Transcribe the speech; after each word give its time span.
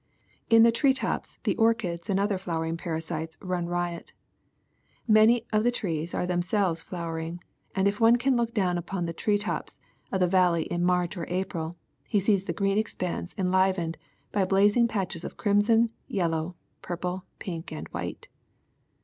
In 0.49 0.63
the 0.63 0.71
tree 0.71 0.95
tops 0.95 1.37
the 1.43 1.55
orchids 1.57 2.09
and 2.09 2.19
other 2.19 2.39
flowering 2.39 2.75
parasites 2.75 3.37
run 3.39 3.67
riot. 3.67 4.13
Many 5.07 5.45
of 5.53 5.63
the 5.63 5.69
trees 5.69 6.15
are 6.15 6.25
themselves 6.25 6.81
flowering, 6.81 7.39
and 7.75 7.87
if 7.87 7.99
one 7.99 8.15
can 8.15 8.35
look 8.35 8.51
down 8.51 8.79
upon 8.79 9.05
the 9.05 9.13
tree 9.13 9.37
tops 9.37 9.77
of 10.11 10.23
a 10.23 10.27
valley 10.27 10.63
in 10.63 10.83
March 10.83 11.15
or 11.17 11.27
April, 11.29 11.77
he 12.07 12.19
sees 12.19 12.45
the 12.45 12.51
green 12.51 12.79
expanse 12.79 13.35
enlivened 13.37 13.99
by 14.31 14.43
blazing 14.43 14.87
patches 14.87 15.23
of 15.23 15.37
crimson, 15.37 15.91
yellow, 16.07 16.55
purple, 16.81 17.27
pink, 17.37 17.71
and 17.71 17.87
white. 17.89 18.27